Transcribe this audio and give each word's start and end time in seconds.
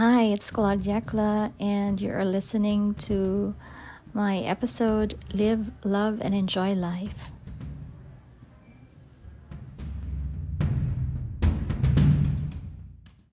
Hi, 0.00 0.22
it's 0.22 0.50
Claude 0.50 0.84
Yakla, 0.84 1.52
and 1.60 2.00
you 2.00 2.10
are 2.12 2.24
listening 2.24 2.94
to 3.04 3.54
my 4.14 4.38
episode 4.38 5.14
Live, 5.34 5.66
Love, 5.84 6.22
and 6.22 6.34
Enjoy 6.34 6.72
Life. 6.72 7.28